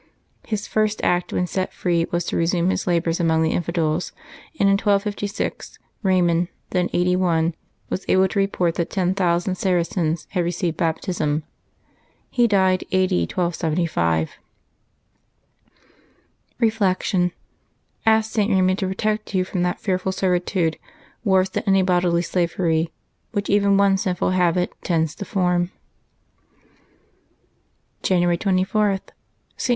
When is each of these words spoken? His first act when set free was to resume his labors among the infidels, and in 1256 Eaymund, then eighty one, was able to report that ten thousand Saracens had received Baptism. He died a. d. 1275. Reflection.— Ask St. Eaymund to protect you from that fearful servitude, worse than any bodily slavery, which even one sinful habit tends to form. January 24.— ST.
His 0.47 0.65
first 0.65 0.99
act 1.03 1.31
when 1.31 1.45
set 1.45 1.71
free 1.71 2.05
was 2.09 2.25
to 2.25 2.35
resume 2.35 2.71
his 2.71 2.87
labors 2.87 3.19
among 3.19 3.43
the 3.43 3.51
infidels, 3.51 4.13
and 4.59 4.67
in 4.67 4.73
1256 4.73 5.77
Eaymund, 6.03 6.47
then 6.71 6.89
eighty 6.91 7.15
one, 7.15 7.53
was 7.91 8.03
able 8.07 8.27
to 8.29 8.39
report 8.39 8.73
that 8.73 8.89
ten 8.89 9.13
thousand 9.13 9.59
Saracens 9.59 10.25
had 10.31 10.43
received 10.43 10.75
Baptism. 10.77 11.43
He 12.31 12.47
died 12.47 12.83
a. 12.91 13.05
d. 13.05 13.25
1275. 13.27 14.39
Reflection.— 16.57 17.31
Ask 18.07 18.31
St. 18.31 18.49
Eaymund 18.49 18.79
to 18.79 18.87
protect 18.87 19.35
you 19.35 19.43
from 19.45 19.61
that 19.61 19.79
fearful 19.79 20.11
servitude, 20.11 20.79
worse 21.23 21.49
than 21.49 21.61
any 21.67 21.83
bodily 21.83 22.23
slavery, 22.23 22.91
which 23.33 23.51
even 23.51 23.77
one 23.77 23.97
sinful 23.97 24.31
habit 24.31 24.73
tends 24.81 25.13
to 25.13 25.25
form. 25.25 25.69
January 28.01 28.39
24.— 28.39 28.99
ST. 29.57 29.69